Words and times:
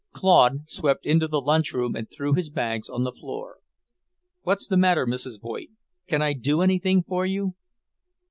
Claude 0.13 0.67
swept 0.67 1.05
into 1.05 1.27
the 1.27 1.39
lunch 1.39 1.73
room 1.73 1.95
and 1.95 2.09
threw 2.09 2.33
his 2.33 2.49
bags 2.49 2.89
on 2.89 3.03
the 3.03 3.11
floor. 3.11 3.59
"What's 4.41 4.65
the 4.65 4.75
matter, 4.75 5.05
Mrs. 5.05 5.39
Voigt? 5.39 5.69
Can 6.07 6.23
I 6.23 6.33
do 6.33 6.61
anything 6.63 7.03
for 7.03 7.23
you?" 7.23 7.53